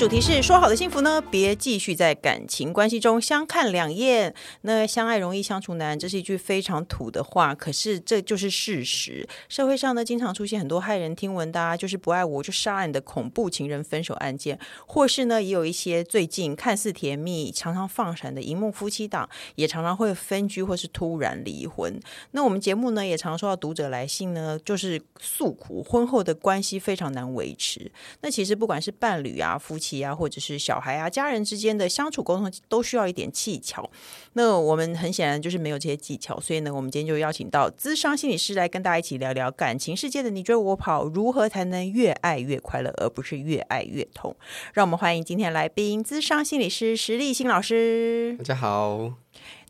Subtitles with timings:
[0.00, 1.20] 主题是说好的幸福呢？
[1.20, 4.34] 别继续在感情关系中相看两厌。
[4.62, 9.28] 那相爱容易相处难，这是一句非常土的话，可是这就是事实。
[9.50, 22.00] 社会上呢，经常出现很多骇人听闻的啊，就是不爱我就杀你的恐怖情人分手案件，或是呢，也有一些最近看似甜蜜、常常放闪的荧幕夫妻档，也常常会分居或是突然离婚。
[22.30, 27.92] 那我们节目呢，也常收到读者来信呢，就是诉苦婚后的关系非常难维持。
[28.22, 29.89] 那其实不管是伴侣啊、夫妻。
[30.00, 33.90] 啊，或者是小孩啊，家人之间的相处沟通都需要一点技巧。
[34.34, 44.36] 那我们很显然就是没有这些技巧，所以呢，我们今天就邀请到资商心理师来跟大家一起聊聊感情世界的你追我跑，如何才能越爱越快乐，而不是越爱越痛。
[44.74, 48.36] 让我们欢迎今天来宾，资商心理师石立新老师。
[48.38, 49.14] 大家好。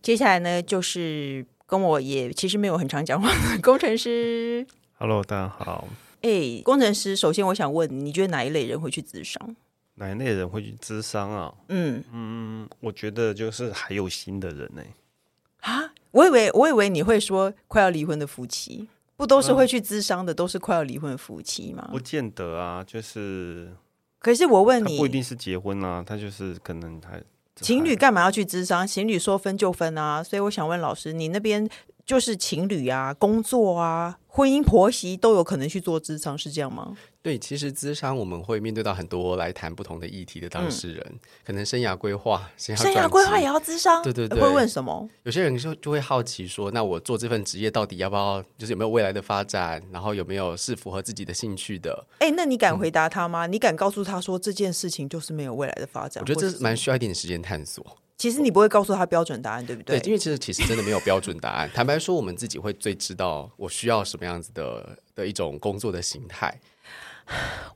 [0.02, 4.66] 接下来呢，就是跟我也其实没有很常讲话的工程师。
[4.98, 5.88] Hello，大家好。
[6.22, 9.56] 哎，工程师，首先我想问你，你觉得哪一类人会去咨商？
[10.00, 11.54] 哪一类人会去咨商啊？
[11.68, 15.70] 嗯嗯，我觉得就是还有心的人呢、欸。
[15.70, 21.86] 啊，我以为我以为你会说快要离婚的夫妻，不都是会去咨商的，嗯、都是快要离婚的夫妻吗？
[21.92, 23.70] 不见得啊，就是。
[24.18, 27.22] 可是我问你，不一定是结婚啊，他就是可能还
[27.56, 28.86] 情侣干嘛要去咨商？
[28.86, 31.68] 情侣说分就分啊，所以我想问老师，你那边
[32.10, 34.18] 就是情侣啊，工作啊。
[34.32, 36.96] 婚姻婆媳都有可能去做咨商，是这样吗？
[37.20, 45.08] 对，其实咨商我们会面对到很多来谈不同的议题的当事人，嗯、可能生涯规划，生涯规划也要咨商，对对对，会问什么？
[45.24, 52.06] 有些人就就会好奇说，那我做这份职业到底要不要，就是有没有未来的发展，然后有没有是符合自己的兴趣的？
[52.20, 53.46] 哎，那你敢回答他吗？
[53.46, 56.22] 嗯、你敢告诉他说这件事情就是没有未来的发展？
[56.22, 57.84] 我觉得这蛮需要一点时间探索。
[58.20, 59.98] 其实你不会告诉他标准答案，对不对？
[59.98, 61.66] 对，因为其实其实真的没有标准答案。
[61.72, 66.60] 坦白说，我们自己会最知道我需要什么样子的的一种工作的形态。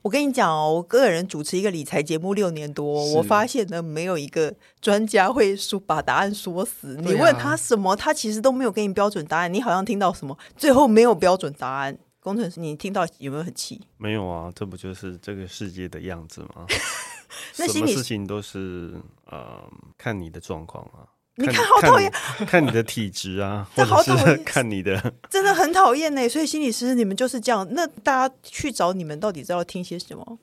[0.03, 6.95] 我跟你讲哦，我个人主持一个理财节目六年多，我发现呢，没有一个专家会说把答案说死。
[7.01, 9.51] 你问他什么，他其实都没有给你标准答案。
[9.51, 11.97] 你好像听到什么，最后没有标准答案。
[12.19, 13.81] 工程师，你听到有没有很气？
[13.97, 16.67] 没有啊，这不就是这个世界的样子吗？
[17.57, 18.93] 那什么事情都是
[19.25, 21.07] 呃，看你的状况啊。
[21.37, 22.09] 你看，好讨厌！
[22.47, 26.29] 看你的体质啊， 这好讨厌 看你的，真的很讨厌呢。
[26.29, 27.67] 所以心理师，你们就是这样。
[27.71, 30.39] 那大家去找你们，到底是要听些什么？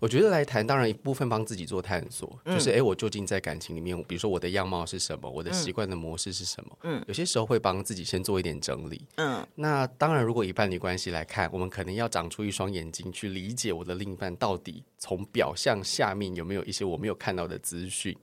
[0.00, 6.76] 我觉得来谈，当然一部分帮自己做探索，嗯、就是哎，我究竟在感情里面，比如说我的样貌是什么，我的习惯的模式是什么？
[6.82, 9.06] 嗯，有些时候会帮自己先做一点整理。
[9.18, 18.16] 嗯，那当然，如果以伴侣关系来看，我们可能要长出一双眼睛去理解我的另一半到底从表象下面有没有一些我没有看到的资讯。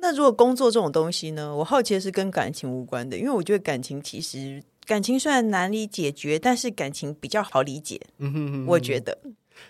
[0.00, 1.54] 那如果工作这种东西呢？
[1.54, 8.00] 我好奇的是跟感情无关的，因为我觉得感情其实感情虽然难以解决，但是感情比较好理解。
[8.18, 9.16] 嗯哼哼，我觉得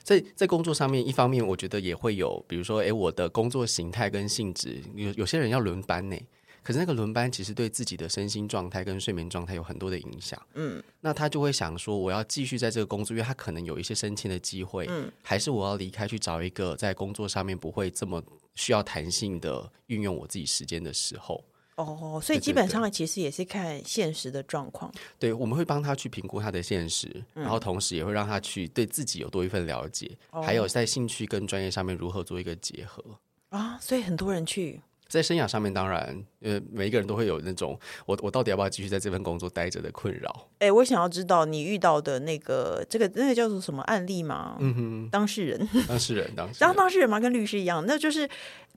[0.04, 6.16] 在在工作上面，一方面我觉得也会有，比如说，哎，我的工作形态跟性质，有有些人要轮班呢。
[6.62, 10.40] 可是那个轮班其实对自己的身心状态跟睡眠状态有很多的影响。
[10.54, 14.86] 嗯，那他就会想说，我要继续在这个工作，因为他可能有一些升迁的机会。
[14.88, 18.22] 嗯，还是我要离开去找一个在工作上面不会这么
[18.54, 21.42] 需要弹性的运用我自己时间的时候。
[21.76, 24.92] 哦，所以基本上其实也是看现实的状况。
[25.18, 33.02] 对，我们会帮他去评估他的现实，嗯，然后同时也会让他去对自己有多一份了解，哦，还有在兴趣跟专业上面如何做一个结合。
[33.48, 34.78] 啊，所以很多人去。
[35.10, 40.48] 在生涯上面，当然，呃，每一个人都会有那种我我到底要不要继续在这份工作待着的困扰。
[40.60, 44.56] 哎、欸，我想要知道你遇到的那个这个那个叫做什么案例吗？
[44.60, 48.28] 嗯哼，当事人，当事人， 当事人，当当事人嘛，跟律师一样，那就是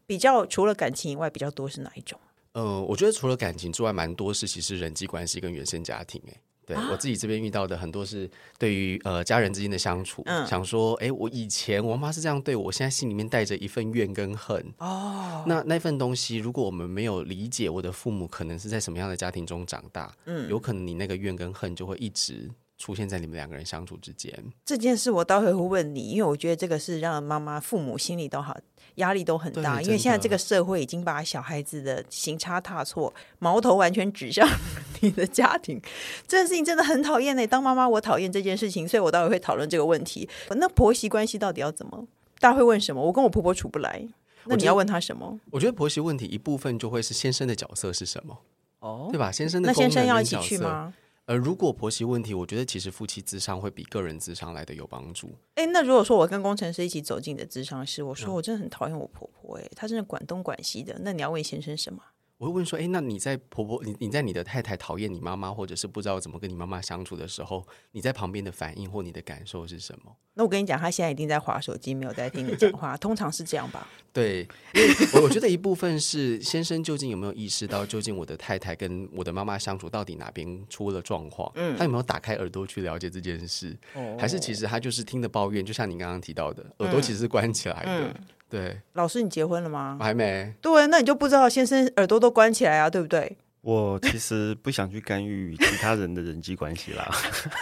[0.08, 2.20] 比较除了感情以外，比较多是哪一种？
[2.54, 6.32] 呃，我觉得除了感情之外，蛮多是其实人际关系跟原生家庭、欸。
[6.32, 6.42] 哎。
[6.66, 14.74] 对，我自己这边遇到的很多是对于呃家人之间的相处，嗯、想说，哎，我以前我妈是这样对我，我现在心里面带着一份怨跟恨。
[14.78, 22.50] 哦，那那份东西，如果我们没有理解我的父母可能是在什么样的家庭中长大，嗯，有可能你那个怨跟恨就会一直
[22.84, 24.34] 出现在你们两个人相处之间。
[24.66, 28.58] 这件事我待会会问你，因为我觉得这个是让妈妈父母心里都好。
[28.96, 34.48] 压力都很大，因为现在这个社会已经把小孩子的行差踏错，矛头完全指向
[35.02, 35.82] 你的家庭，
[36.28, 37.48] 这件事情真的很讨厌呢。
[37.48, 40.30] 当妈妈，我讨厌这件事情，所以我待会会讨论这个问题。
[40.50, 42.06] 那婆媳关系到底要怎么？
[42.40, 43.02] 大家会问什么？
[43.02, 44.08] 我跟我婆婆处不来，
[44.46, 45.26] 那你要问她什么？
[45.26, 48.38] 我觉，我觉得婆媳问题一部分就会是先生的角色是什么？
[48.82, 49.32] 哦，对吧？
[49.32, 50.94] 先生的那先生要一起去吗？
[51.26, 55.34] 呃，如果婆媳问题，我觉得其实夫妻智商会比个人智商来的有帮助。
[55.56, 62.04] 哎，那如果说我跟工程师一起走进你的智商室，我说我真的很讨厌我婆婆，哎，她真的管东管西的，那你要问先生什么？
[62.38, 70.14] 我会问说，哎，那你在婆婆，你你在你的太太讨厌你妈妈，或者是不知道怎么跟你妈妈相处的时候，你在旁边的反应或你的感受是什么？
[70.34, 73.88] 那我跟你讲，他现在一定在划手机，没有在听你讲话， 通常是这样吧？
[74.12, 81.50] 对，因为我我觉得一部分是先生究竟有没有意识到，究竟我的太太跟我的妈妈相处到底哪边出了状况？
[81.56, 83.78] 嗯，他有没有打开耳朵去了解这件事？
[83.94, 88.02] 哦，还是其实他就是听的抱怨，就像你刚刚提到的，耳朵其实是关起来的。
[88.02, 89.98] 嗯嗯对，老师，你结婚了吗？
[90.00, 90.54] 我还没。
[90.62, 93.36] 对，那你就不知道先生耳朵都关起来啊，对不对？
[93.62, 97.10] 我其实不想去干预其他人的人际关系啦。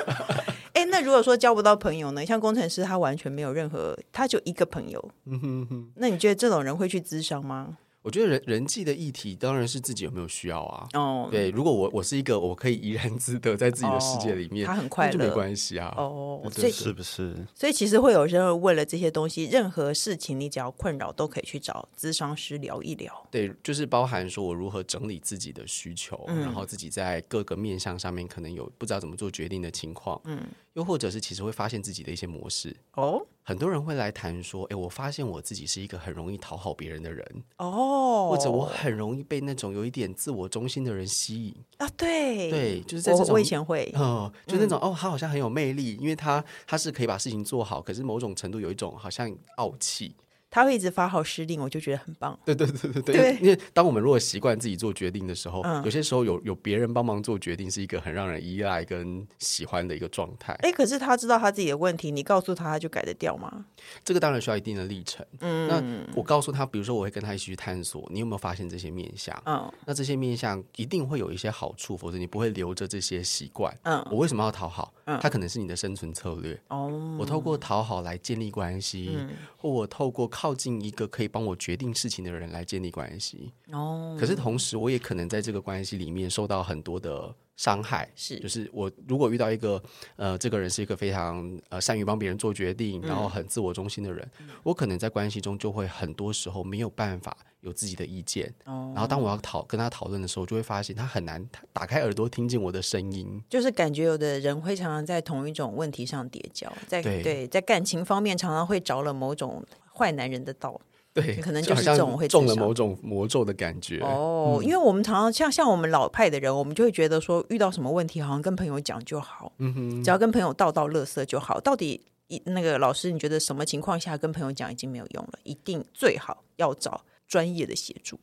[0.74, 2.26] 哎，那如果说交不到朋友呢？
[2.26, 5.12] 像工程师，他完全没有任何，他就一个朋友。
[5.28, 5.92] 嗯哼哼。
[5.96, 7.78] 那你觉得这种人会去咨商吗？
[8.04, 10.88] 我觉得人人际的议题当然是自己有没有需要啊。
[10.94, 15.94] 哦，对，如果我我是一个我可以怡然自得在自己的世界里面，他很快乐，就没关系啊。
[15.98, 17.46] 哦，所以是不是？
[17.54, 23.28] 所以其实会有人为了这些东西，任何事情你只要困扰，都可以去找咨商师聊一聊。
[23.30, 30.20] 对，就是包含说我如何整理自己的需求，然后自己在各个面向上面可能有不知道怎么做决定的情况。
[30.26, 30.40] 嗯。
[30.74, 33.22] 又或者是其实会发现自己的一些模式哦，
[33.52, 37.44] 很多人会来谈说，哎，我发现我自己是一个很容易讨好别人的人。
[37.58, 41.54] 哦，或者我很容易被那种有一点自我中心的人吸引。
[41.76, 50.16] 啊，对对，就是在这种我，我以前会，嗯，就那种哦，他好像很有魅力，因为他他是可以把事情做好，可是某种程度有一种好像傲气。
[50.52, 52.38] 他会一直发号施令，我就觉得很棒。
[52.44, 60.54] 对对对对对，对，因为当我们如果习惯自己做决定的时候，嗯、有些时候有有别人帮忙做决定，是一个很让人依赖跟喜欢的一个状态。
[60.62, 63.66] 哎，可是他知道他自己的问题，你告诉他，他就改得掉吗？
[64.04, 65.26] 这个当然需要一定的历程。
[65.40, 69.42] 嗯，那我告诉他，比如说我会跟他一起去探索，你有没有发现这些面相？
[69.46, 73.74] 嗯，那这些面相一定会有一些好处，否则你不会留着这些习惯。
[73.84, 74.94] 嗯，我为什么要讨好？
[75.06, 76.60] 嗯，他可能是你的生存策略。
[76.68, 83.54] 哦，我透过讨好来建立关系，嗯、或我透过靠近一个可以帮我决定事情的人来建立关系。
[83.72, 88.40] 哦，可是同时我也可能在这个关系里面受到很多的伤害，是。
[88.40, 89.80] 就是我如果遇到一个
[90.16, 98.52] 呃，这个人是一个非常呃善于帮别人做决定，然后很自我中心的人，嗯、我可能在关系中就会很多时候没有办法有自己的意见。
[98.66, 109.64] 哦，然后当我要讨跟他讨论的时候，就会发现他很难打开耳朵听见我的声音，就是感觉有的人会常常在同一种问题上叠交，在对，对在感情方面常常会着了某种。
[110.02, 110.82] 坏男人的道，
[111.14, 114.58] 对，可能就是这种会中了某种魔咒的感觉哦。
[114.60, 121.60] 嗯、因为我们常常像像我们老派的人，我们就会觉得说，遇到什么问题，好像跟朋友讲就好，嗯哼，只要跟朋友道道乐色就好。
[121.60, 125.34] 到底一那个老师，你觉得什么情况下跟朋友讲已经没有用了？
[125.44, 128.20] 一定最好要找专业的协助。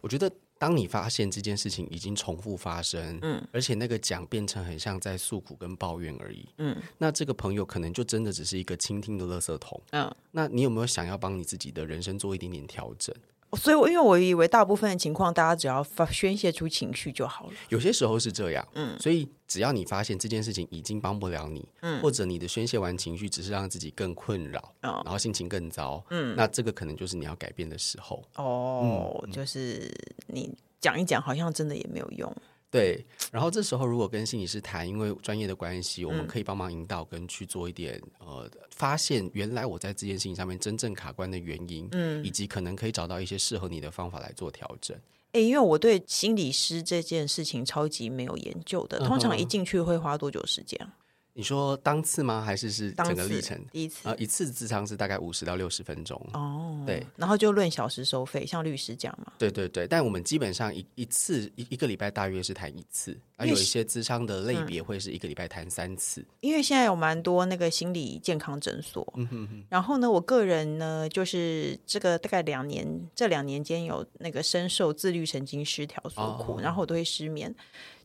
[0.00, 0.30] 我觉得。
[0.58, 13.14] 当你发现这件事情已经重复发生，嗯，而且那个讲变成很像在诉苦跟抱怨而已，嗯，那这个朋友可能就真的只是一个倾听的垃圾桶，嗯，那你有没有想要帮你自己的人生做一点点调整？
[13.56, 17.52] 所以，我因为我以为大部分的情况，大家只要发宣泄出情绪就好了。
[17.70, 28.22] 有些时候是这样，嗯，所以只要你发现这件事情已经帮不了你，嗯，或者你的宣泄完情绪只是让自己更困扰，哦，然后心情更糟，嗯，那这个可能就是你要改变的时候。
[28.36, 29.90] 哦，嗯，就是
[30.26, 32.34] 你讲一讲，好像真的也没有用。
[32.70, 44.96] 对，然后这时候如果跟心理师谈，因为专业的关系，我们可以帮忙引导跟去做一点、嗯、呃，发现原来我在这件事情上面真正卡关的原因，嗯，以及可能可以找到一些适合你的方法来做调整。
[45.32, 50.78] 诶，因为我对心理师这件事情超级没有研究的，通常一进去会花多久时间？
[50.82, 50.92] 嗯
[51.38, 52.42] 你说当次吗？
[52.44, 53.56] 还是是整个历程？
[53.70, 56.82] 第一次啊，一次咨商是大概五十到六十分钟哦。
[56.84, 59.32] 对，然后就论小时收费，像律师讲嘛。
[59.38, 66.26] 对对对，但我们基本上一一次一一个礼拜大约是谈一次，而有一些咨商的类别会是一个礼拜谈三次。
[66.40, 69.64] 因为现在有蛮多那个心理健康诊所，嗯哼哼。
[69.68, 77.54] 然后呢，我个人呢，就是这个大概两年，这两年间有那个深受自律神经失调所苦，哦、然后我都会失眠。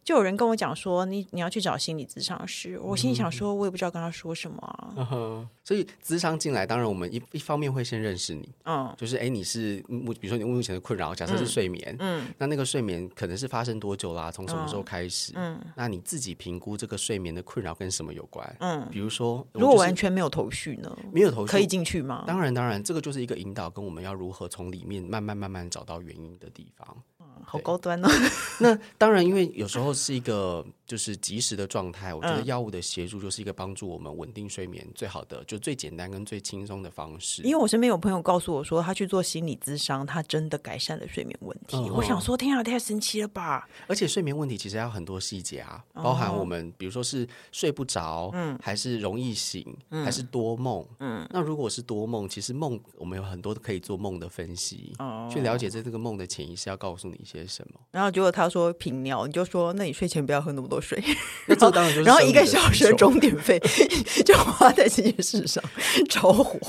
[0.04, 4.94] 就有人跟我讲说，你你要去找心理咨商师，我心里想说，我也不知道跟他说什么啊。
[4.98, 14.30] 嗯哼，所以咨商进来，当然我们一一方面会先认识你，嗯，就是哎，你是目，比如说你目前的困扰，假设是睡眠，嗯，那那个睡眠可能是发生多久啦？
[14.30, 15.32] 从什么时候开始？
[15.36, 18.56] 嗯，那你自己评估这个睡眠的困扰跟什么有关？
[18.60, 20.94] 嗯，比如说，如果完全没有头绪呢？
[21.12, 22.26] 没有头绪可以进去吗？
[22.28, 27.04] 当然，当然，这个就是一个引导，跟我们要如何从里面慢慢慢慢找到原因的地方。
[27.46, 28.10] 好高端哦！
[28.60, 37.42] 那当然，因为有时候是一个就是及时的状态，我觉得药物的协助就是一个帮助我们稳定睡眠最好的，就最简单跟最轻松的方式。
[37.44, 41.78] 因为我身边有朋友告诉我说，他去做心理咨商，他真的改善了睡眠问题。
[41.90, 43.68] 我想说，天啊，太神奇了吧！
[43.88, 51.26] 而且睡眠问题其实还有很多细节啊，包含我们比如说是睡不着，嗯，还是容易醒，还是多梦，嗯。
[51.32, 57.80] 那如果是多梦，其实梦我们有很多可以做梦的分析，哦去了解在这个梦的潜意识要告诉你一些什么。
[57.92, 61.02] 然后结果他说频尿，你就说，那你睡前不要喝那么多水。
[61.48, 63.60] 那这当然就是，然后一个小时的钟点费
[64.26, 65.64] 就花在这件事上，
[66.10, 66.60] 着火，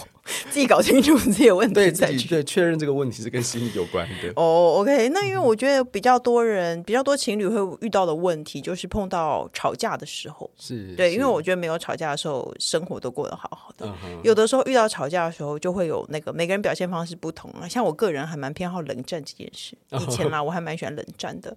[0.50, 4.28] 自己搞清楚自己的问题，对自己对确认这个问题是跟心理有关的。
[4.36, 13.92] 哦、oh,，OK，那因为我觉得比较多人、比较多情侣会遇到的问题，就是碰到吵架的时候，是对，因为我觉得没有吵架的时候，生活都过得好好的。
[14.22, 17.68] 有的时候遇到吵架的时候，就会有那个每个人表现方式不同啊。
[17.68, 21.56] 像我个人还蛮偏好冷战这件事，以前嘛，我还蛮喜欢冷战的。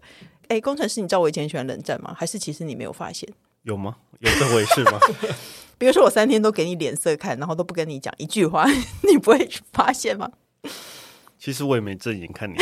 [0.49, 2.15] 哎，工程师，你知道我以前喜欢冷战吗？
[2.17, 3.27] 还是其实你没有发现？
[3.63, 3.97] 有吗？
[4.19, 4.99] 有这回事吗？
[5.77, 8.65] 比如说我三天都给你脸色看，然后都不跟你讲一句话，
[9.07, 10.31] 你不会发现吗？
[11.37, 12.55] 其实我也没正眼看你，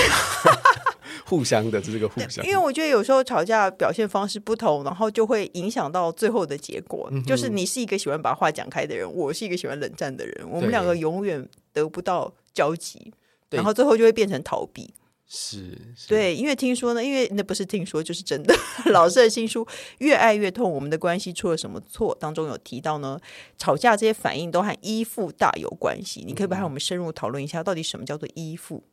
[1.26, 2.46] 互相的，这是个互相。
[2.46, 7.08] 因为我觉得有时候吵架表现方式不同，然后就会影响到最后的结果。
[7.12, 13.14] 嗯、就是你是一个喜欢把话讲开的人，我是一个喜欢冷战的人，我们两个永远得不到交集，
[13.50, 14.94] 然后最后就会变成逃避。
[15.28, 18.56] 是，是，对，因为听说呢，因为那不是听说，就是真的。
[18.92, 19.66] 老师的新书
[19.98, 22.16] 《越爱越痛》，我们的关系出了什么错？
[22.20, 23.20] 当中有提到呢，
[23.58, 26.24] 吵架这些反应都和依附大有关系。
[26.26, 28.84] 你可以不可以和我们深入讨论一下，到底什么叫做依附？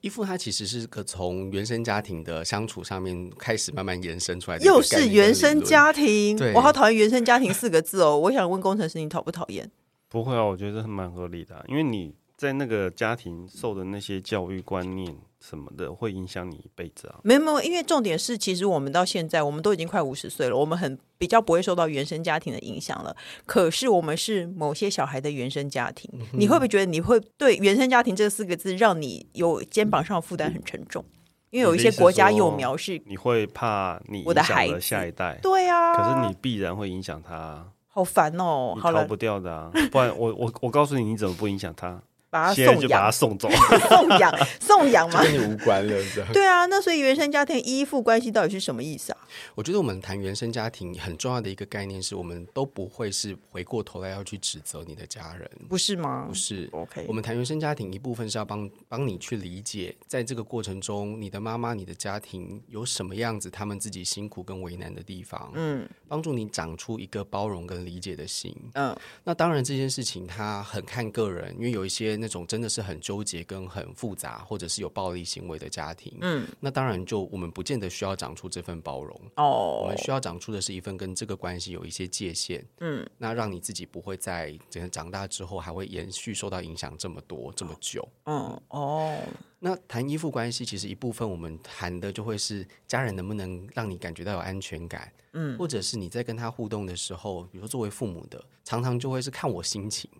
[0.00, 6.36] 依附它其实是个从原生家庭的相处上面开始慢慢延伸出来的，又是原生家庭。
[6.36, 8.18] 对，我好讨厌“原生家庭”四个字哦。
[8.18, 9.70] 我想问工程师，你讨不讨厌？
[10.08, 15.16] 不会啊，我觉得是蛮合理的，因为你在那个家庭受的那些教育观念。
[15.38, 17.20] 什么的会影响你一辈子啊？
[17.22, 23.14] 没有没有，因为重点是，其实我们到现在，我们都已经快五十岁了，我们很比较不会受到原生家庭的影响了。
[23.44, 31.04] 可是我们是某些小孩的原生家庭，嗯、你会不会觉得你会对原生家庭这四个字让你有肩膀上的负担很沉重？
[31.50, 39.70] 因为有一些国家幼苗是你会怕你的孩子下一代，对啊，可是你必然会影响他，好烦哦，你逃不掉的啊！
[39.92, 42.02] 不然我我我告诉你，你怎么不影响他？
[42.28, 43.48] 把他送养，就把他送走，
[43.88, 45.94] 送养，送养嘛，跟你无关了，
[46.32, 49.18] 对啊，那所以原生家庭依附关系到底是什么意思啊？
[49.54, 56.26] 我觉得我们谈原生家庭很重要的一个概念是，我们都不会是回过头来要去指责你的家人，不是吗？
[56.28, 57.04] 不是，OK。
[57.08, 68.96] 我们谈原生家庭一部分是要帮帮你去理解，在这个过程中，你的妈妈、你的家庭有什么样子，他们自己辛苦跟为难的地方，嗯，帮助你长出一个包容跟理解的心，嗯。
[69.24, 72.96] 那当然这件事情它很看个人，因为有一些那种真的是很。
[73.06, 89.16] 纠结跟很复杂，或者是有暴力行为的家庭，嗯，那当然就我们不见得需要长出这份包容哦，我们需要长出的是一份跟这个关系有一些界限，嗯，那让你自己不会在整个长大之后还会延续受到影响这么多这么久，嗯哦，
[89.60, 100.10] 那谈依附关系其实一部分我们谈的就会是家人能不能让你感觉到有安全感，嗯，或者是你在跟他互动的时候，比如说作为父母的，常常就会是看我心情。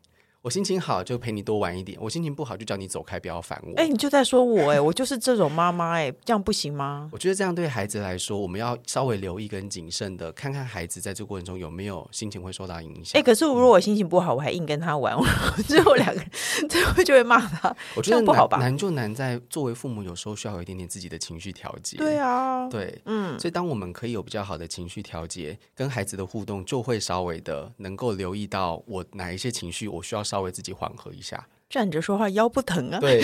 [0.47, 3.73] 我心情好就陪你多玩一点，我心情不好就叫你走开，不要烦我。
[3.73, 7.11] 哎、欸，你就在说我哎、欸，我就是这种妈妈哎，这样不行吗？
[7.11, 13.19] 我觉得这样对孩子来说，我们要稍微留意跟谨慎的，看看孩子在这过程中有没有心情会受到影响。
[13.19, 15.19] 哎、欸，可是如果我心情不好，我还硬跟他玩，
[15.67, 16.31] 最后两个 人
[16.69, 17.75] 最后就会骂他。
[17.97, 18.59] 我觉得不好吧？
[18.59, 21.97] 难就难在作为父母，有时候需要有一点点自己的情绪调节。
[21.97, 33.01] 对啊，对，嗯，所以当我们可以有比较好的情绪调节，跟孩子的互动，就会稍微的能够留意到我哪一些情绪，我需要稍微自己缓和一下，站着说话腰不疼啊？
[33.01, 33.23] 对。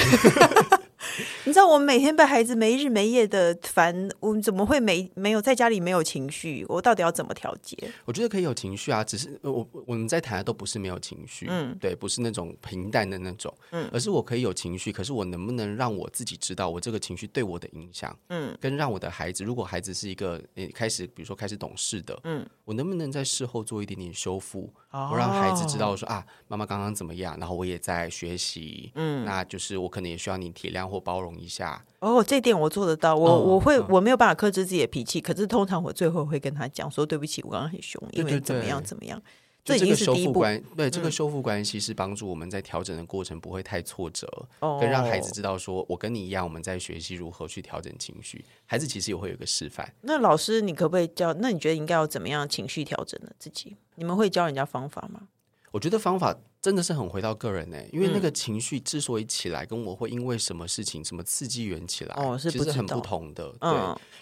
[1.45, 6.65] 你知道我们每天被孩子没日没夜的烦，我们怎么会没没有在家里没有情绪？
[6.69, 7.77] 我到底要怎么调节？
[8.05, 20.41] 我觉得可以有情绪啊，只是我我们在谈的都不是没有情绪，嗯，对，不是那种平淡的那种，嗯，而是我可以有情绪，可是我能不能让我自己知道我这个情绪对我的影响，嗯，跟让我的孩子，如果孩子是一个
[20.73, 33.15] 开始，比如说开始懂事的，嗯，我能不能在事后做一点点修复，哦，我让孩子知道说啊，妈妈刚刚怎么样，然后我也在学习，嗯，那就是我可能也需要你体谅或包容一下哦，这点我做得到。
[33.15, 39.21] 我、哦、我会我没有办法克制自己的脾气，可是通常我最后会跟他讲说对不起，我刚刚很凶，因为怎么样怎么样。
[39.65, 40.45] 这已经是第一步。
[40.77, 48.45] 对，这个修复关系是帮助我们在调整的过程不会太挫折，嗯、跟让孩子知道说我跟你一样，我们在学习如何去调整情绪。
[48.67, 49.89] 孩子其实也会有一个示范。
[50.01, 51.33] 那老师，你可不可以教？
[51.35, 53.31] 那你觉得应该要怎么样情绪调整呢？
[53.39, 55.29] 自己你们会教人家方法吗？
[55.73, 63.51] 我觉得方法真的是很回到个人呢、欸，因为那个情绪之所以起来，跟我会因为什么事情、什么刺激源起来，哦，是其实很不同的。
[63.59, 63.71] 对，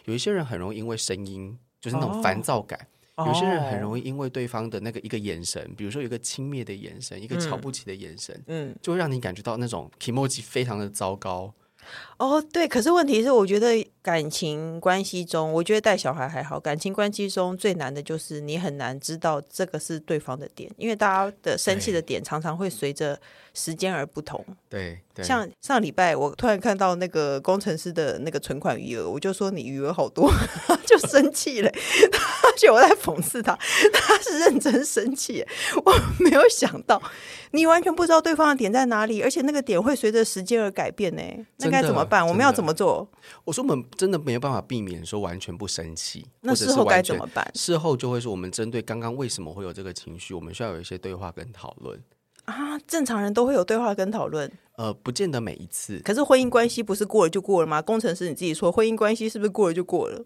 [0.06, 2.88] 有一些人很容易因为声音就是那种烦躁感。
[3.16, 11.52] 哦、有些人很容易因为对方的那个一个眼神，比如说有一个轻蔑的眼神，一个瞧不起的眼神，嗯，就会让你感觉到那种 kimoji 非常的糟糕。
[12.18, 23.18] 哦，对，可是问题是，我觉得感情关系中，我觉得带小孩还好，感情关系中最难的就是你很难知道这个是对方的点，因为大家的生气的点常常会随着
[23.60, 24.42] 时间而不同。
[24.70, 30.32] 对，对，像上礼拜我突然看到那个工程师的那个存款余额，我就说你余额好多，
[30.86, 31.68] 就生气了，
[32.42, 33.54] 而且我在讽刺他，
[33.92, 35.44] 他是认真生气，
[35.84, 37.00] 我没有想到
[37.50, 41.22] 你完全不知道对方的点在哪里，而且那个点会随着时间而改变呢，
[41.58, 42.26] 那该怎么办？
[42.26, 43.06] 我们要怎么做？
[43.44, 47.50] 我说我们真的没有办法避免说完全不生气，那事后该怎么办？
[47.54, 52.00] 事后就会说我们针对刚刚为什么会有这个情绪，我们需要有一些对话跟讨论。
[52.46, 56.00] 啊，正常人都会有对话跟讨论，呃，不见得每一次。
[56.04, 57.80] 可是婚姻关系不是过了就过了吗？
[57.80, 60.24] 工程师你自己说，婚姻关系是不是过了就过了？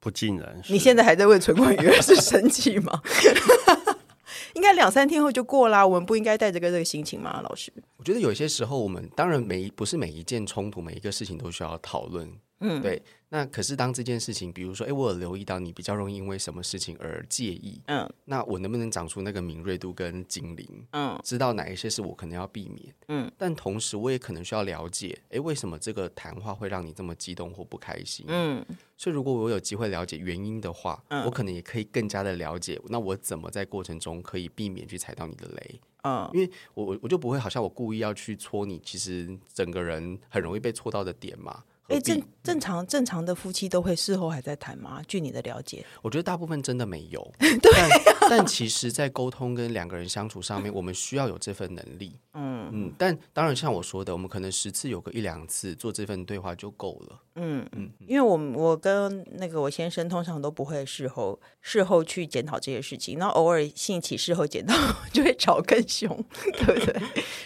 [0.00, 0.60] 不尽然。
[0.68, 3.00] 你现在还在为存款余额是生气吗？
[4.54, 7.40] 应该两三天后就过啦，我们不应该带着个这个心情吗？
[7.42, 12.28] 老师，我觉得有些时候，我们当然每不是每一件冲突，每一个事情都需要讨论。
[12.62, 13.02] 嗯，对。
[13.28, 28.62] 那可是当这件事情，比如说，哎，我有留意到你比较容易因为什么事情而介意，嗯，那我能不能长出那个敏锐度跟精灵，嗯，知道哪一些是我可能要避免，嗯，但同时我也可能需要了解，哎，为什么这个谈话会让你这么激动或不开心，嗯，
[28.98, 41.64] 所以如果我有机会了解原因的话，嗯，我可能也可以更加的了解，那我怎么在过程中可以避免去踩到你的雷，嗯，因为我我我就不会好像我故意要去戳你，其实整个人很容易被戳到的点嘛。
[41.92, 45.00] 哎，正正常正常的夫妻都会事后还在谈吗？
[45.06, 47.32] 据你的了解，我觉得大部分真的没有。
[47.38, 47.88] 对、啊
[48.20, 52.18] 但，但其实，在沟通跟两个人相处上面，我们需要有这份能力。
[52.34, 57.20] 嗯嗯，但当然，像我说的，我们可能十次有个一两次做这份对话就够了。
[57.36, 64.74] 嗯嗯，因为我我跟那个我先生通常都不会事后事后去检讨这些事情，然后偶尔兴起事后检讨，
[65.12, 66.08] 就会吵更凶，
[66.58, 67.02] 对不对？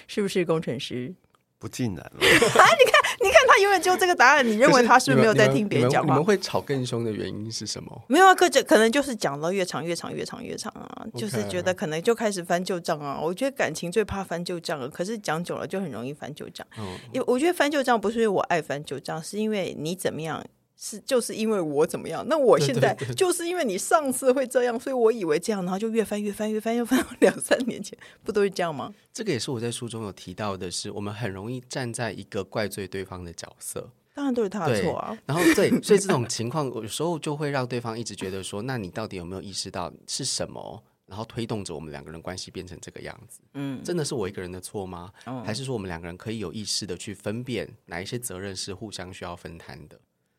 [0.07, 1.15] 是不是工程师？
[1.67, 2.21] 不尽然了。
[2.21, 2.97] 啊，你看。
[3.19, 6.09] 你看他永远就这个答案，你认为他是不是没有在听别人讲话？
[6.09, 8.03] 你们会吵更凶的原因是什么？
[8.09, 13.19] 没有啊，可这可能就是讲了越长越长越长越长啊就是觉得可能就开始翻旧账啊。
[13.19, 16.65] 我觉得感情最怕翻旧账了，可是讲久了就很容易翻旧账。
[16.79, 20.45] 嗯，因为我觉得翻旧账不是因为我爱翻旧账，是因为你怎么样。
[20.77, 22.25] 是，就是因为我怎么样？
[22.29, 28.93] 那我现在就是因为你上次会这样，所以我以为这样，然后就越翻越翻越翻，越翻到两三年前，不都是这样吗？
[29.13, 35.17] 这个也是我在书中有提到的是，是我们很容易站在一个怪罪对方的角色，当然都是他的错啊。
[35.25, 40.83] 然后对，所以这种 情况有时候就会让对方一直觉得说，那你到底有没有意识到是什么？
[41.07, 43.39] 然后推动着我们两个人关系变成这个样子。
[43.55, 45.13] 嗯，真的是我一个人的错吗？
[45.27, 49.97] 嗯，还是说我们两个人可以有意识的去分辨哪一些责任是互相需要分摊的？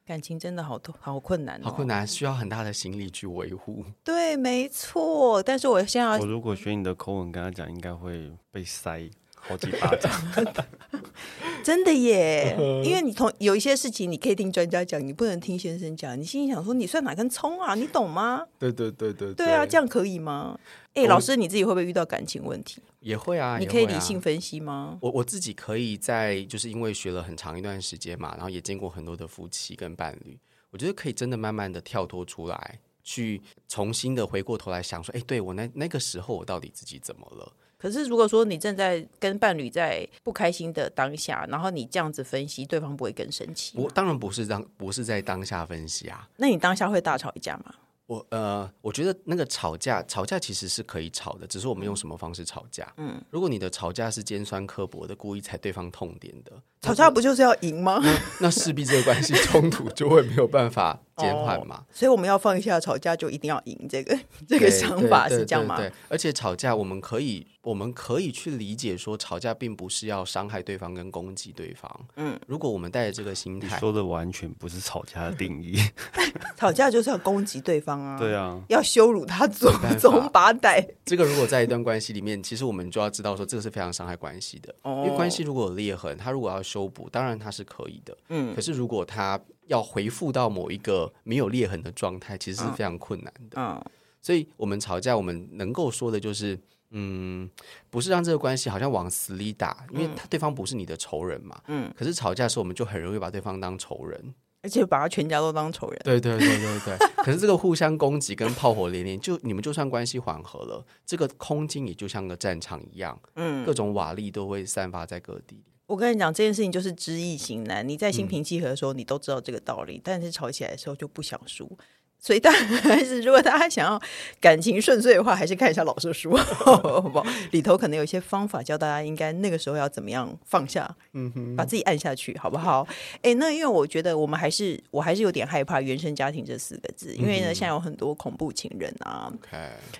[0.08, 3.84] 感情真的好痛好困难，好困难，需要很大的心力去维护。
[4.06, 5.43] 对，没错。
[5.43, 9.10] 但是我现在，我如果学你的口吻跟他讲，应该会被塞
[9.48, 10.12] 好几巴掌。
[11.64, 16.18] 真的耶，因为你同有一些事情，你可以听专家讲，你不能听先生讲。
[16.18, 17.76] 你心里想说，你算哪根葱啊？
[17.76, 18.46] 你懂吗？
[18.58, 20.58] 对对对对，对啊，这样可以吗？
[20.94, 22.82] 哎，老师，你自己会不会遇到感情问题？
[23.02, 24.98] 也会啊，你可以理性分析吗？
[25.02, 37.52] 我我自己可以在，就是因为学了很长一段时间嘛，然后也见过很多的夫妻跟伴侣，我觉得可以真的慢慢的跳脱出来，去重新的回过头来想说，哎，对我那那个时候我到底自己怎么了？
[37.78, 43.78] 可是如果说你正在跟伴侣在不开心的当下，然后你这样子分析，对方不会更生气？
[43.78, 47.76] 我当然不是当不是在当下分析啊，那你当下会大吵一架吗？
[48.08, 52.90] 我呃，我觉得那个吵架，吵架其实是可以吵的，只是我们用什么方式吵架。
[52.96, 58.00] 嗯，如果你的吵架是尖酸刻薄的，故意踩对方痛点的，吵架不就是要赢吗？
[58.02, 61.77] 那，那势必这个关系冲突就会没有办法减缓嘛。
[61.77, 63.88] 哦，所以我们要放下吵架，就一定要赢。
[63.89, 65.77] 这个 这个想法是这样吗？
[65.77, 67.45] 对，对，对，对，而且吵架我们可以。
[67.63, 72.08] 我们可以去理解说，吵架并不是要伤害对方跟攻击对方。
[72.15, 75.77] 嗯，如果我们带着这个心态，说的完全不是吵架的定义。
[76.56, 78.17] 吵架就是要攻击对方啊！
[78.17, 80.82] 对啊，要羞辱他祖宗八代。
[81.03, 84.73] 这个如果在一段关系里面，其实我们就要知道说，这个是非常伤害关系的。
[84.84, 88.17] 哦，因为关系如果有裂痕，他如果要修补，当然他是可以的。
[88.30, 93.62] 嗯，可是如果他要回复到某一个没有裂痕的状态，其实是非常困难的。
[93.62, 93.82] 嗯，
[94.21, 96.60] 所以我们吵架，我们能够说的就是。
[96.91, 97.49] 嗯，
[97.89, 101.62] 不是让这个关系好像往死里打，因为他对方不是你的仇人嘛。
[101.67, 105.99] 嗯，可是吵架的时候，我们就很容易把对方当仇人，而且把他全家都当仇人。
[106.06, 106.97] 对对对对对。
[107.17, 115.62] 可是这个互相攻击跟炮火连连，就你们就算关系缓和了，这个空间也就像个战场一样，嗯，各种瓦砾都会散发在各地。
[115.88, 117.88] 我跟你讲，这件事情就是知易行难。
[117.88, 121.78] 你在心平气和的时候，你都知道这个道理，嗯，但是吵起来的时候就不想输。
[122.19, 124.01] 所以大家还是，如果大家想要
[124.41, 127.25] 感情顺遂的话，还是看一下老师的书，好不好？
[127.51, 132.86] 里头可能有一些方法教大家应该那个时候要怎么样放下，嗯哼，把自己按下去，好不好？
[133.21, 139.32] 哎，那因为我觉得我们还是，我还是有点害怕“原生家庭”这四个字，因为呢，现在有很多恐怖情人啊.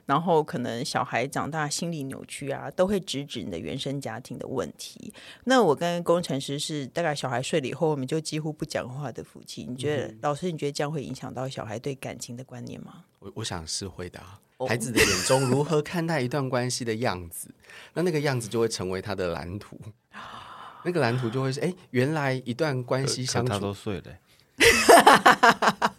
[0.06, 5.14] 然后可能小孩长大心理扭曲啊，都会直指你的原生家庭的问题。
[5.46, 9.66] 那我跟工程师是大概小孩睡了以后，我们就几乎不讲话的夫妻。
[9.70, 13.04] 你觉得，嗯、老师，你觉得这样会影响到小孩对感情的观念吗？
[13.20, 14.18] 我我想是会的。
[14.66, 17.54] 孩子的眼中如何看待一段关系的样子，
[17.94, 19.78] 那那个样子就会成为他的蓝图。
[20.86, 24.04] 那个蓝图就会是：哎，原来一段关系相处，他都睡了。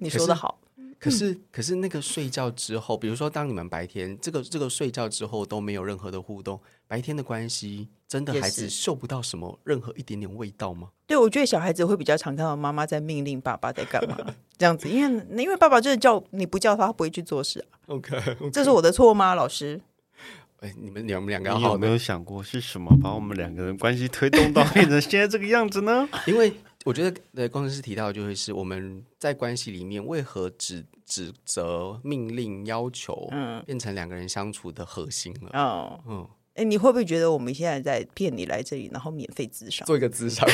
[0.00, 0.57] 你说的好。
[0.98, 10.88] 可是，嗯、可是那个睡觉之后，比如说，当你们白天这个这个睡觉之后都没有任何的互动，白天的关系真的孩子嗅不到什么任何一点点味道吗？
[11.06, 14.16] 对，我觉得小孩子会比较常看到妈妈在命令爸爸在干嘛
[14.56, 17.78] 这样子，因为因为爸爸就是叫你不叫他，他不会去做事啊。
[17.86, 18.50] OK，, okay.
[18.50, 19.80] 这是我的错吗，老师？
[20.60, 26.08] 哎，你们你们两个好，你有没有想过是什么把我们两个人关系推动到变成现在这个样子呢？
[26.26, 26.52] 因为。
[26.88, 35.50] 我觉得，呃，工程师提到就会是我们在关系里面为何指指责、命令、要求，嗯，变成两个人相处的核心了。
[35.52, 36.26] 哦，嗯，
[36.58, 40.44] 哎，你会不会觉得我们现在在骗你来这里，然后免费自杀，做一个自杀？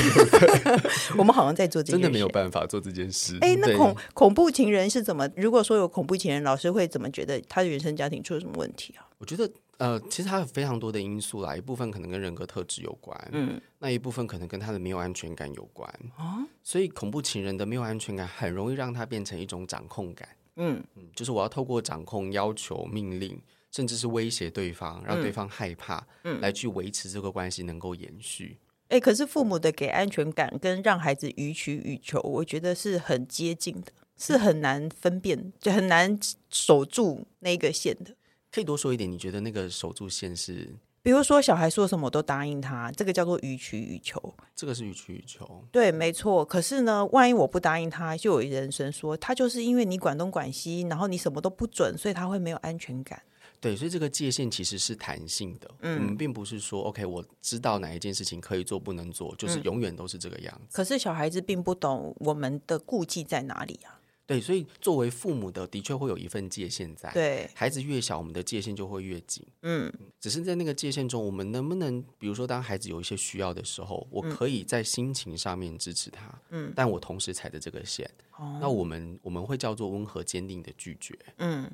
[1.17, 3.39] 我们好像在做这件事，真的没有办法做这件事。
[3.41, 5.29] 哎，那恐恐怖情人是怎么？
[5.37, 9.09] 如果说有恐怖情人，老师会怎么觉得他的原生家庭出了什么问题啊？
[9.19, 9.51] 我觉得。
[9.79, 23.37] 呃，其实他有非常多的因素啦，一部分可能跟人格特质有关，嗯，那一部分可能跟他的没有安全感有关，啊，所以恐怖情人的没有安全感很容易让他变成一种掌控感，嗯嗯，就是我要透过掌控、要求、命令，
[23.75, 28.57] 甚至是威胁对方，让对方害怕，嗯，来去维持这个关系能够延续。
[28.87, 36.17] 哎、欸，可是父母的给安全感跟让孩子予取予求，我觉得是很接近的，是很难分辨，就很难
[36.51, 38.15] 守住那个线的。
[38.53, 39.11] 可以多说一点？
[39.11, 40.77] 你觉得那个守住线是？
[41.03, 44.33] 比如说，小孩说什么我都答应他，这个叫做予取予求。
[44.55, 46.45] 这个是予取予求，对，没错。
[46.45, 53.21] 可是呢，万一我不答应他，就有人生说他就是因为你管东管西，然后你什么都不准，所以他会没有安全感。
[53.65, 55.71] 对，所以这个界限其实是弹性的。
[55.81, 60.67] 嗯，我们并不是说 OK，我知道哪一件事情可以做，不能做，就是永远都是这个样子。
[60.67, 63.99] 嗯，可是小孩子并不懂我们的顾忌在哪里啊。
[64.27, 67.11] 对，所以作为父母的，的确会有一份界限在。
[67.13, 69.45] 对，孩子越小，我们的界限就会越紧。
[69.63, 76.39] 嗯，只是在那个界限中，我们能不能，比如说，当孩子有一些需要的时候，我可以在心情上面支持他。
[76.51, 78.11] 嗯，但我同时踩着这个线。
[78.39, 81.19] 哦，那我们我们会叫做温和坚定的拒绝。
[81.37, 81.71] 嗯，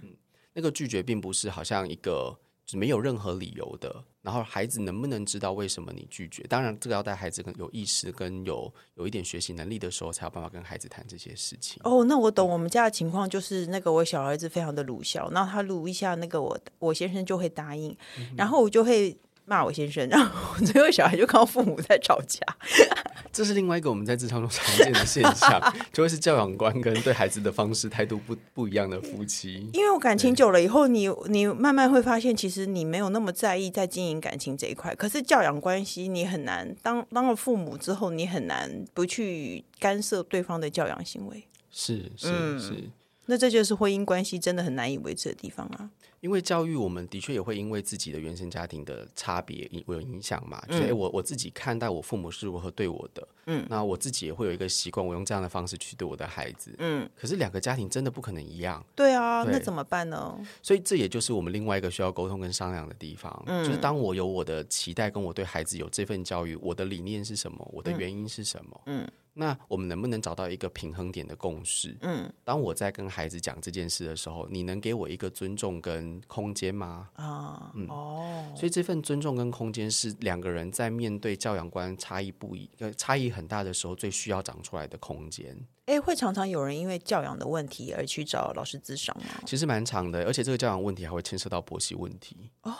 [0.53, 2.39] 那个拒绝并不是好像一个。
[2.67, 6.45] 是没有任何理由的，然后孩子能不能知道为什么你拒绝？
[6.45, 11.83] 当然，这个要带孩子有意识跟有有一点学习能力的时候，才有办法跟孩子谈这些事情。
[11.83, 12.49] 哦，那我懂。
[12.49, 19.19] 我们家的情况就是，那个我小儿子非常的鲁小，那他鲁一下，那个我我先生就会答应，嗯、然后我就会。
[19.51, 22.39] 骂我先生， 然后最后小孩就看到父母在吵架。
[23.33, 25.61] 这是另外一个我们在职场中常见的现象，
[25.93, 29.69] 就会是教养观跟对孩子的方式态度不不一样的夫妻。
[29.75, 34.95] 因为我感情久了以后，你你慢慢会发现，其实你没有那么在意在经营感情这一块。
[34.95, 41.45] 可是教养关系，你很难当当了父母之后，你很难不去干涉对方的教养行为。
[41.73, 42.91] 是是是，嗯、是
[43.27, 45.89] 那这就是婚姻关系真的很难以维持的地方啊。
[46.20, 50.62] 因为教育，我们的确也会因为自己的原生家庭的差别有影响嘛。
[50.68, 57.09] 所以，我我自己看待我父母是如何对我的，嗯，那我自己也会有一个习惯，我用这样的方式去对我的孩子，嗯。
[57.16, 60.38] 可是两个家庭真的不可能一样，对啊，对，那怎么办呢？
[60.62, 69.02] 所以这也就是我们另外一个需要沟通跟商量的地方，嗯，就是当我有我的期待，跟我对孩子有这份教育，我的理念是什么，我的原因是什么，嗯。
[69.04, 71.96] 嗯那我们能不能找到一个平衡点的共识？
[72.00, 77.09] 嗯，当我在跟孩子讲这件事的时候，你能给我一个尊重跟空间吗？
[77.14, 85.57] 啊，嗯，哦，所以这份尊重跟空间是两个人在面对教养观差异不一、差异很大的时候最需要长出来的空间。
[85.87, 89.42] 哎，会常常有人因为教养的问题而去找老师咨商吗？
[89.44, 92.51] 其实蛮长的，而且这个教养问题还会牵涉到婆媳问题。
[92.62, 92.73] 哦，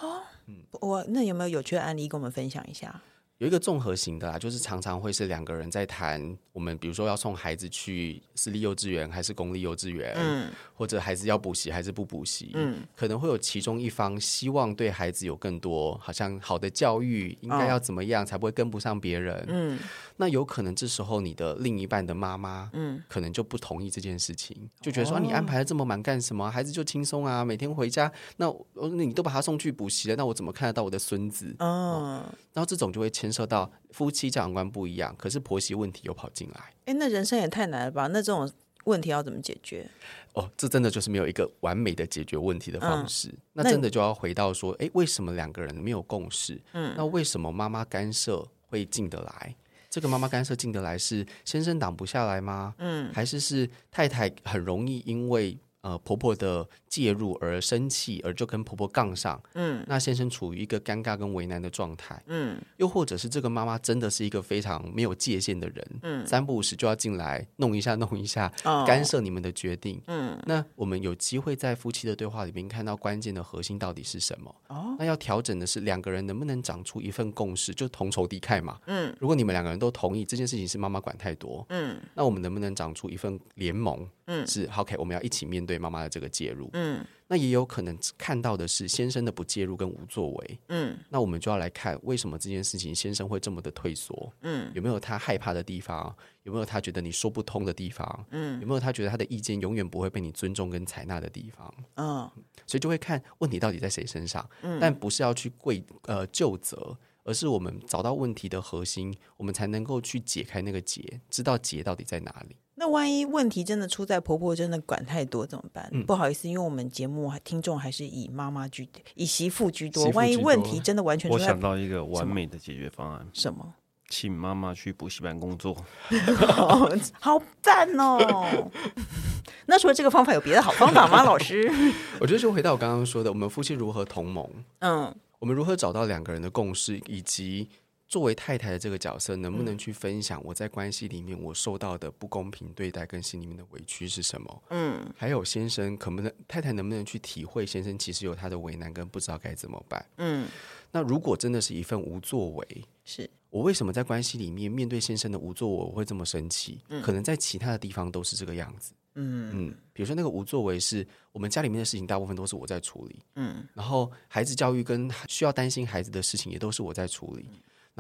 [0.47, 3.03] 嗯，我那有没有有趣的案例跟我们分享一下？
[3.41, 19.79] 有一个综合型的啦，就是常常会是两个人在谈，我们比如说要送孩子去私立幼稚园还是公立幼稚园，嗯，或者孩子要补习还是不补习，嗯，可能会有其中一方希望对孩子有更多好像好的教育，应该要怎么样才不会跟不上别人，嗯，
[20.21, 26.51] 那有可能这时候你的另一半的妈妈，嗯，可能就不同意这件事情，就觉得说，啊，你安排的这么满干什么？
[26.51, 28.55] 孩子就轻松啊，每天回家，那
[28.93, 31.57] 你都把他送去补习了，那我怎么看得到我的孙子？
[31.59, 33.31] 嗯，然后这种就会牵。
[33.31, 36.75] 涉到夫妻教养观不一样，可是婆媳问题又跑进来。
[36.87, 38.09] 哎，那人生也太难了吧？
[38.09, 38.51] 那这种
[38.87, 39.89] 问题要怎么解决？
[40.33, 43.29] 哦，这真的就是没有一个完美的解决问题的方式。
[43.29, 46.61] 嗯、那真的就要回到说，哎，为什么两个人没有共识？
[46.73, 49.55] 嗯，那为什么妈妈干涉会进得来？
[49.91, 52.75] 这个妈妈干涉进得来是先生挡不下来吗？
[52.79, 74.55] 嗯，还是是太太很容易因为呃婆婆的介入而生气，而就跟婆婆杠上，嗯，那先生处于一个尴尬跟为难的状态，嗯，又或者是这个妈妈真的是一个非常没有界限的人，嗯，三不五时就要进来弄一下弄一下，哦，干涉你们的决定，嗯，那我们有机会在夫妻的对话里面看到关键的核心到底是什么？
[74.69, 84.07] 哦，那要调整的是两个人能不能长出一份共识，就同仇敌忾嘛，嗯，如果你们两个人都同意这件事情是妈妈管太多，嗯，那我们能不能长出一份联盟？
[84.31, 87.05] 嗯，是 OK，我们要一起面对妈妈的这个介入，嗯。
[87.33, 96.13] 那也有可能看到的是先生的不介入跟无作为，嗯，那我们就要来看为什么这件事情先生会这么的退缩，嗯，有没有他害怕的地方？
[96.43, 98.27] 有没有他觉得你说不通的地方？
[98.31, 101.73] 嗯，有没有他觉得他的意见永远不会被你尊重跟采纳的地方？
[101.95, 102.29] 嗯，
[102.67, 112.57] 所以就会看问题到底在谁身上，嗯，但不是要去跪呃就责，而是我们找到问题的核心，我们才能够去解开那个结，知道结到底在哪里。
[112.81, 115.87] 那万一问题真的出在婆婆真的管太多怎么办？
[115.93, 120.09] 嗯、不好意思，因为我们节目听众还是以妈妈居多，以媳妇居多。
[120.13, 121.45] 万一问题真的完全出在……
[121.45, 123.27] 我想到一个完美的解决方案。
[123.35, 123.75] 什么？
[124.09, 125.77] 请妈妈去补习班工作。
[127.21, 128.71] 好赞哦！
[129.67, 131.23] 那除了这个方法，有别的好方法吗？
[131.23, 131.71] 老师？
[132.19, 134.49] 我觉得就回到我刚刚说的，我们夫妻如何同盟？
[134.79, 137.69] 嗯，我们如何找到两个人的共识，以及。
[138.11, 144.63] 作为太太的这个角色，能不能去分享我在关系里面我受到的不公平对待跟心里面的委屈是什么？
[144.71, 150.05] 嗯，还有先生可不能，太太能不能去体会先生其实有他的为难跟不知道该怎么办？
[150.17, 150.49] 嗯，
[150.91, 156.81] 那如果真的是一份无作为，是我为什么在关系里面面对先生的无作为我会这么生气？
[156.89, 158.93] 嗯，可能在其他的地方都是这个样子。
[159.15, 163.21] 嗯嗯，比如说那个无作为是我们家里面的事情大部分都是我在处理。
[163.37, 167.47] 嗯，然后孩子教育跟需要担心孩子的事情也都是我在处理。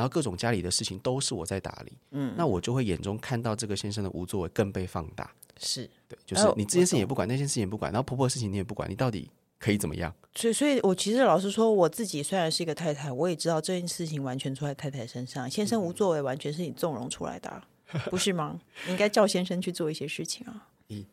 [0.00, 10.10] 然后各种家里的事情都是我在打理，嗯，那我就会眼中看到这个先生的无作为更被放大，是对，就是你这件事情也不管，那件事情也不管，然后婆婆的事情你也不管，你到底可以怎么样？
[10.34, 17.62] 所以，所以我其实老实说，我自己虽然是一个太太，我也知道这件事情完全出在太太身上，先生无作为完全是你纵容出来的，
[18.08, 18.58] 不是吗？
[18.86, 20.66] 你应该叫先生去做一些事情啊。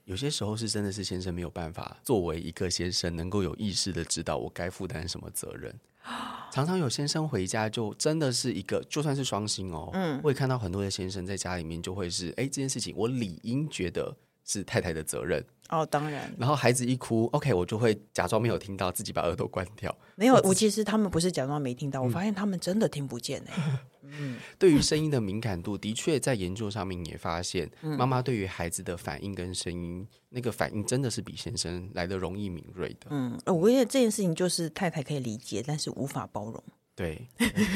[0.05, 5.75] 有些时候是真的是先生没有办法，作为一个先生能够有意识的知道我该负担什么责任。
[6.51, 14.15] 常常有先生回家就真的是一个，就算是双薪哦，嗯，我也看到很多的先生在家里面就会是，哎，这件事情我理应觉得
[14.45, 16.33] 是太太的责任哦，当然。
[16.37, 19.93] 然后孩子一哭，OK，我就会假装没有听到，自己把耳朵关掉。
[20.15, 23.53] 没有，我其实他们不是假装没听到，我发现他们真的听不见哎。
[24.19, 33.07] 嗯，对于声音的敏感度，的确在研究上面也发现，妈妈对于孩子的反应跟声音那个反应，真的是比先生来的容易敏锐的。
[33.09, 36.63] 嗯，我觉得这件事情就是太太可以理解，但是无法包容。
[36.95, 37.27] 对，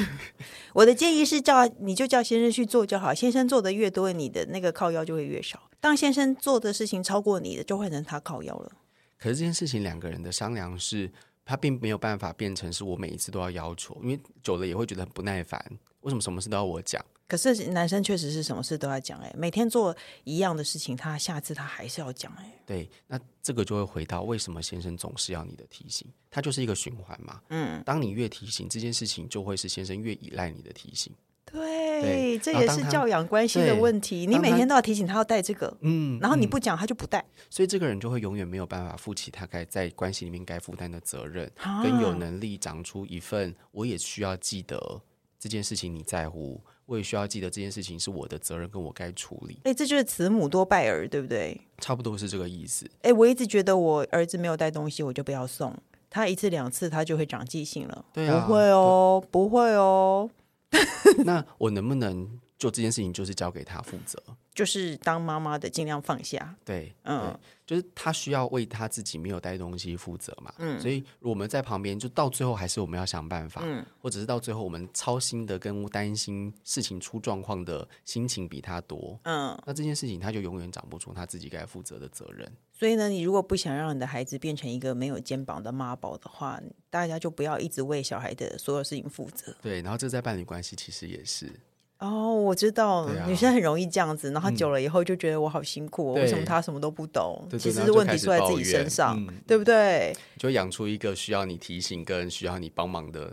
[0.74, 5.70] 我的建议是叫你就叫先生去做就好，先生做的越多，你的那个靠腰就会越少。
[5.80, 8.72] 当先生做的事情超过你的，就换成他靠腰了。
[9.20, 11.12] 可是这件事情两个人的商量是，
[11.46, 15.64] 他并没有办法变成是我每一次都要要求，因为久了也会觉得很不耐烦。
[16.02, 17.04] 为什么什么事都要我讲？
[17.28, 22.52] 可是男生确实是什么事都要讲哎，每天做一样的事情，他下次他还是要讲哎。
[22.66, 26.06] 对，那这个就会回到为什么先生总是要你的提醒？
[26.30, 27.42] 他就是一个循环嘛。
[27.48, 31.14] 嗯，当你越提醒这件事情，就会是先生越依赖你的提醒。
[31.46, 34.26] 对，对这也是教养关系的问题。
[34.28, 37.24] 你每天都要提醒他要带这个，嗯，然后你不讲，他就不带。
[37.50, 45.02] 所以这个人就会永远没有办法负起他该在关系里面该负担的责任，啊、跟有能力长出一份我也需要记得。
[45.42, 49.58] 这件事情你在乎，我也需要记得这件事情是我的责任，跟我该处理。
[49.64, 51.60] 哎，这就是慈母多败儿，对不对？
[51.80, 52.88] 差不多是这个意思。
[53.02, 55.76] 哎，我一直觉得我儿子没有带东西，我就不要送
[56.12, 58.06] 他一次两次，他就会长记性了。
[58.14, 60.30] 对啊，不会哦，不会哦。
[61.26, 64.22] 那我能不能做这件事情，就是交给他负责？
[64.54, 82.48] 就是当妈妈的尽量放下，对，嗯，就是他需要为他自己没有带东西负责嘛，嗯，所以我们在旁边，就到最后还是我们要想办法，嗯，或者是到最后我们操心的跟担心事情出状况的心情比他多，嗯，那这件事情他就永远长不出他自己该负责的责任。
[82.72, 89.56] 所以呢，你如果不想让你的孩子变成一个没有肩膀的妈宝的话，大家就不要一直为小孩的所有事情负责。
[89.62, 91.52] 对，然后这在伴侣关系其实也是。
[92.02, 97.46] 哦，我知道，啊、女生很容易这样子，然后久了以后就觉得我好辛苦，嗯、为什么她什么都不懂？
[97.48, 100.12] 对其实是问题出在自己身上，嗯、对不对？
[100.38, 103.32] 就养出一个需要你提醒跟需要你帮忙的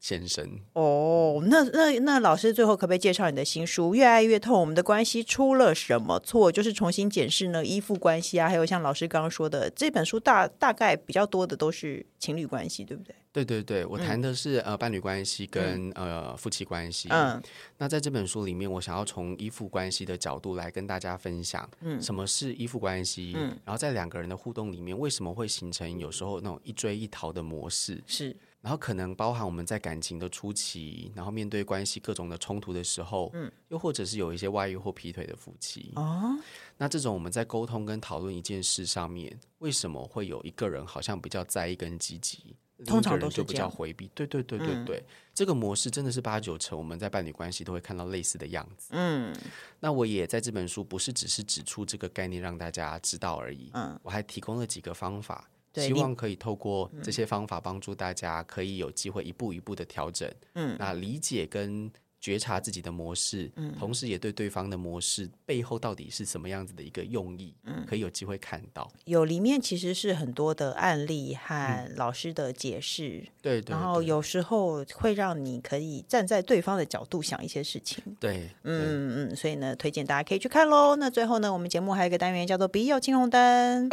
[0.00, 4.56] 先生哦，那那那老师最后可不可以介绍你的新书《越爱越痛》？
[4.58, 6.50] 我们的关系出了什么错？
[6.50, 13.14] 就是重新检视呢依附关系啊，还有像老师刚刚说的，这本书大大概比较多的都是情侣关系，对不对？
[13.32, 17.08] 对对对，我谈的是、嗯、呃伴侣关系跟、嗯、呃夫妻关系。
[17.10, 17.40] 嗯，
[17.76, 23.34] 那在这本书里面，我想要从依附关系的角度来跟大家分享，嗯，什么是依附关系？
[23.36, 28.02] 嗯，然后在两个人的互动里面，为什么会形成有时候那种一追一逃的模式？
[28.06, 28.34] 是。
[28.60, 36.38] 然后可能包含我们在感情的初期，然后面对关系各种的冲突的时候，嗯，又或者是有一些外遇或劈腿的夫妻，哦，
[36.76, 44.10] 那这种我们在沟通跟讨论一件事上面，为什么会有一个人好像比较在意跟积极，通常都是比较回避？
[44.14, 48.90] 对对对对对，嗯，这个模式真的是八九成我们在伴侣关系都会看到类似的样子。
[48.92, 49.34] 嗯，
[49.78, 55.48] 那我也在这本书不是只是指出这个概念让大家知道而已，嗯，我还提供了几个方法。
[55.74, 60.28] 希望可以透过这些方法帮助大家，可以有机会一步一步的调整。
[60.54, 68.92] 嗯，那理解跟觉察自己的模式，嗯，同时也对对方的模式背后到底是什么样子的一个用意，嗯，可以有机会看到。
[69.06, 78.04] 有里面其实是很多的案例和老师的解释，对、对，然后有时候会让你可以站在对方的角度想一些事情。
[78.20, 80.96] 对，嗯嗯，所以呢，推荐大家可以去看喽。
[80.96, 83.88] 那最后呢，我们节目还有一个单元叫做“笔友青红灯”。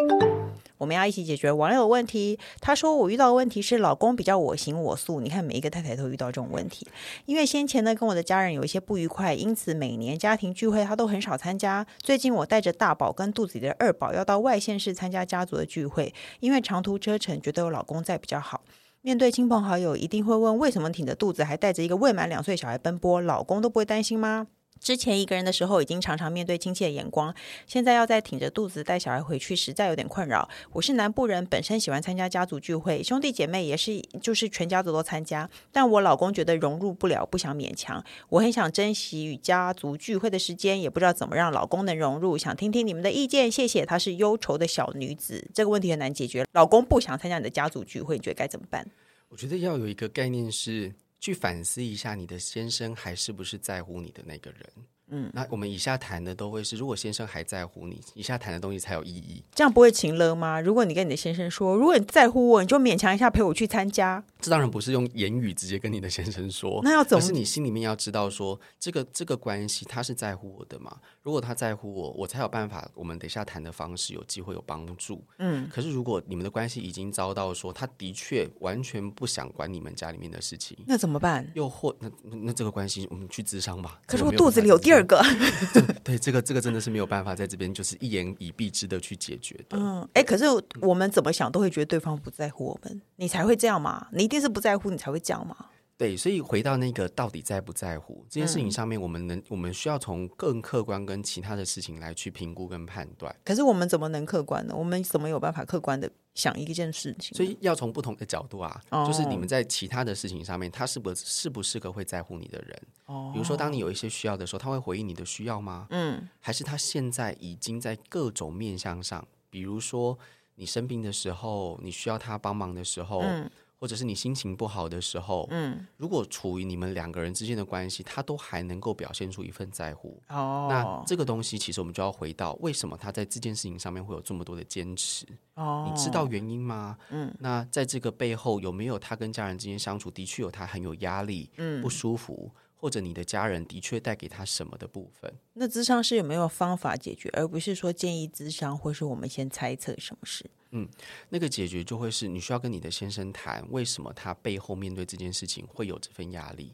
[0.78, 2.38] 我们要一起解决网友问题。
[2.60, 5.20] 他说：“我遇到的问题是老公比较我行我素。
[5.20, 6.88] 你看每一个太太都遇到这种问题。
[7.26, 11.86] 因为先前呢跟我的家人有一些不愉快，因此每年家庭聚会他都很少参加。
[12.02, 18.62] 最近我带着大宝跟肚子里的二宝要到外县市参加家族的聚会，因为长途车程，觉得有老公在比较好。
[19.02, 24.48] 面对亲朋好友，一定会问为什么挺着肚子还带着一个未满两岁小孩奔波，老公都不会担心吗？”
[24.80, 27.34] 之前一个人的时候，已经常常面对亲戚的眼光，
[27.66, 30.48] 现在要再挺着肚子带小孩回去，实在有点困扰。
[30.74, 35.50] 我是南部人，本身喜欢参加家族聚会，兄弟姐妹也是，就是全家族都参加。
[35.72, 38.04] 但我老公觉得融入不了，不想勉强。
[38.30, 43.86] 我很想珍惜与家族聚会的时间，也不知道怎么让老公能融入，想听听你们的意见，谢谢。
[43.86, 46.46] 她是忧愁的小女子，这个问题很难解决。
[46.54, 48.88] 老公不想参加你的家族聚会，你觉得该怎么办？
[49.30, 50.94] 我觉得要有一个概念是。
[51.20, 54.72] 去反思一下，你的先生还是不是在乎你的那个人？
[55.10, 59.44] 嗯，那我们以下谈的都会是，如果先生还在乎你，以下谈的东西才有意义。
[59.54, 60.60] 这样不会情了吗？
[60.60, 64.24] 如果你跟你的先生说，如果你在乎我，你就勉强一下陪我去参加。
[64.40, 67.22] 这当然不是用言语直接跟你的先生说，那要怎么？
[67.22, 70.96] 可是你心里面要知道说，这个这个关系他是在乎我的嘛？
[71.24, 72.90] 如果他在乎我，我才有办法。
[72.94, 75.24] 我们等一下谈的方式有机会有帮助。
[75.40, 81.50] 嗯，可是如果你们的关系已经遭到说，他的确完全不想管你们家里面的事情，那怎么办？
[81.54, 84.00] 又或那那这个关系，我们去咨商吧。
[84.06, 85.22] 可是我肚子里有第二个。
[86.04, 89.78] 对，这个这个真的是没有办法在这边就是一言以蔽之的去解决的。
[89.78, 90.46] 嗯，哎，可是
[90.82, 94.08] 我们怎么想都会觉得对方不在乎我们，你才会这样嘛？
[94.12, 95.56] 你一定是不在乎，你才会这样嘛？
[95.98, 103.36] 对，所以回到那个到底在不在乎这件事情上面，我们能我们需要从更客观跟其他的事情来去评估跟判断。
[103.44, 104.76] 可是我们怎么能客观呢？
[104.78, 106.08] 我们怎么有办法客观的
[106.38, 107.36] 想一件事情？
[107.36, 112.82] 所以要从不同的角度啊，哦、就是你们在其他的事情上面，他是不是不是个会在乎你的人？
[113.08, 115.88] 哦，比如说当你有一些需要的时候，他会回应你的需要吗？
[115.90, 120.16] 嗯，还是他现在已经在各种面向上，比如说
[120.54, 123.22] 你生病的时候，你需要他帮忙的时候。
[123.22, 136.98] 嗯或者是你心情不好的时候，嗯，如果处于你们两个人之间的关系，他都还能够表现出一份在乎，哦，那这个东西其实我们就要回到为什么他在这件事情上面会有这么多的坚持，哦，你知道原因吗？
[137.10, 145.34] 嗯，那在这个背后有没有他跟家人之间相处的确有他很有压力，嗯，不舒服，或者你的家人的确带给他什么的部分？
[145.54, 150.50] 那咨商是有没有方法解决，而不是说建议咨商，或是我们先猜测什么事？
[150.72, 150.88] 嗯，
[151.30, 156.74] 那个解决就会是你需要跟你的先生谈，为什么他背后面对这件事情会有这份压力？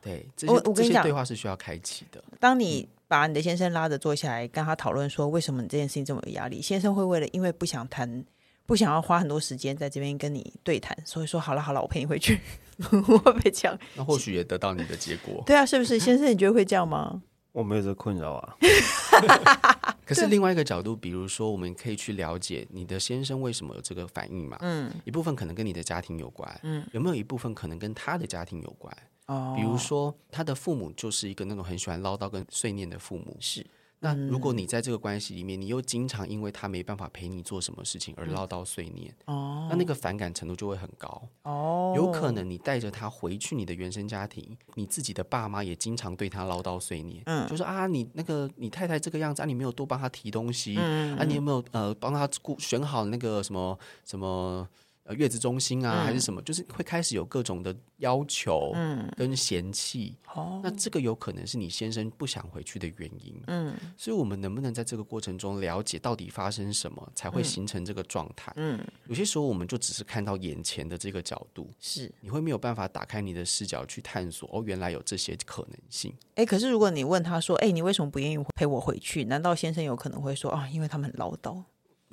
[0.00, 2.22] 对，这些我我跟你讲，对话是需要开启的。
[2.38, 8.24] 当你把你的先生拉着坐下来，跟他讨论说为什么你这件事情这么有压力，先生会为了因为不想谈，
[8.66, 12.40] 不想要花很多时间在这边跟你对谈，所以说好了好了，我陪你回去。
[13.08, 15.42] 我会被这样，那或许也得到你的结果。
[15.46, 16.26] 对啊，是不是先生？
[16.28, 17.22] 你觉得会这样吗？
[17.52, 18.56] 我没有这困扰啊。
[20.04, 24.56] 可是另外一个角度，比如说，我们可以去了解你的先生为什么有这个反应嘛？
[24.60, 28.92] 嗯，一部分可能跟你的家庭有关，嗯，有没有一部分可能跟他的家庭有关？
[29.26, 33.64] 哦，比如说他的父母就是一个那种很喜欢唠叨跟碎念的父母，是。
[34.04, 41.22] 那如果你在这个关系里面，你又经常因为他没办法陪你做什么事情而唠叨碎念，哦，那那个反感程度就会很高。
[41.44, 54.68] 哦，有可能你带着他回去你的原生家庭，你自己的爸妈也经常对他唠叨碎念，嗯，就说啊，你那个你太太这个样子啊，你没有多帮他提东西，嗯，啊，你有没有呃帮他顾选好那个什么什么
[55.04, 60.16] 呃月子中心啊，嗯、还是什么，就是会开始有各种的要求，嗯，跟嫌弃。
[60.34, 63.40] 哦，那这个有可能是你先生不想回去的原因。
[63.46, 68.52] 嗯，所以我们能不能在这个过程中了解到底发生什么，才会形成这个状态？
[68.56, 74.48] 嗯，有些时候我们就只是看到眼前的这个角度，是你会没有办法打开你的视角去探索。
[74.52, 76.12] 哦，原来有这些可能性。
[76.30, 81.62] 哎、欸，可是如果你问他说：“哎、欸，你为什么不愿意陪我回去？”难道先生有可能会说：“啊，因为他们很唠叨。”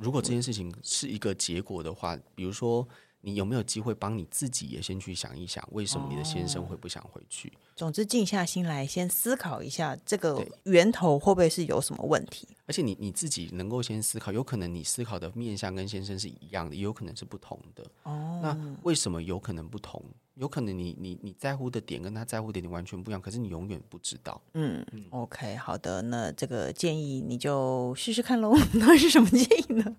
[0.02, 2.88] 如果这件事情是一个结果的话，比如说，
[3.22, 7.50] 你有没有机会帮你自己也先去想一想，为什么你的先生会不想回去？
[7.50, 12.48] 哦、总之，静下心来，先思考一下这个源头会不会是有什么问题。
[12.72, 17.84] 而且你你自己能够先思考，有可能你思考的面向跟先生是一样的，也有可能是不同的。
[18.04, 20.02] 哦，那为什么有可能不同？
[20.36, 24.42] 有可能你你你在乎的点跟他在乎的点完全不一样，可是你永远不知道。
[24.54, 28.56] 嗯，嗯，OK，好的，那这个建议你就试试看喽。
[28.76, 29.98] 那是什么建议呢？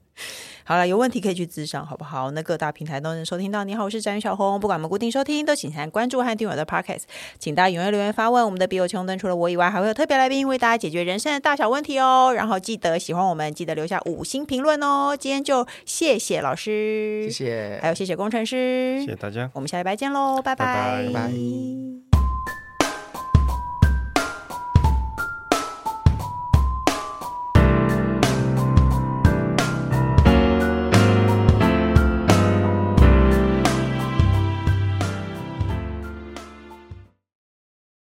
[0.64, 2.30] 好了，有问题可以去咨商，好不好？
[2.30, 3.62] 那各大平台都能收听到。
[3.62, 7.02] 你好，我是宅女小红，不管我们固定收听，都请先关注和订阅我的 Podcast。
[7.38, 12.32] 请大家踊跃留言发问，我们的笔友青红灯除了我以外，还会有特别来宾为大家解决人生的大小问题哦。
[12.34, 15.16] 然后记得喜欢我们，记得留下五星评论哦。
[15.18, 21.12] 今天就谢谢老师，谢谢，还有谢谢工程师，谢谢大家，我们下礼拜见喽，拜拜，拜拜。
[21.12, 22.11] 拜拜。